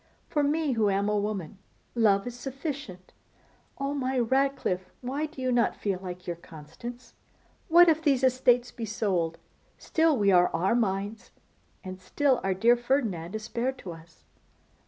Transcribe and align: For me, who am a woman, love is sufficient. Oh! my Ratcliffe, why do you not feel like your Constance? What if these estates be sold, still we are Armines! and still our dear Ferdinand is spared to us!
For 0.29 0.41
me, 0.41 0.71
who 0.71 0.89
am 0.89 1.07
a 1.09 1.15
woman, 1.19 1.59
love 1.93 2.25
is 2.25 2.33
sufficient. 2.33 3.13
Oh! 3.77 3.93
my 3.93 4.17
Ratcliffe, 4.17 4.89
why 5.01 5.27
do 5.27 5.39
you 5.43 5.51
not 5.51 5.75
feel 5.75 5.99
like 6.01 6.25
your 6.25 6.37
Constance? 6.37 7.13
What 7.67 7.87
if 7.87 8.01
these 8.01 8.23
estates 8.23 8.71
be 8.71 8.85
sold, 8.85 9.37
still 9.77 10.17
we 10.17 10.31
are 10.31 10.49
Armines! 10.55 11.29
and 11.83 12.01
still 12.01 12.41
our 12.43 12.55
dear 12.55 12.75
Ferdinand 12.75 13.35
is 13.35 13.43
spared 13.43 13.77
to 13.77 13.91
us! 13.91 14.23